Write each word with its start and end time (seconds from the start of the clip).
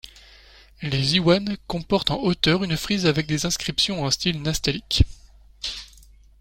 Les 0.81 1.17
iwans 1.17 1.57
comportent 1.67 2.09
en 2.09 2.17
hauteur 2.23 2.63
une 2.63 2.75
frise 2.75 3.05
avec 3.05 3.27
des 3.27 3.45
inscriptions 3.45 4.03
en 4.03 4.09
style 4.09 4.41
nastaliq. 4.41 5.03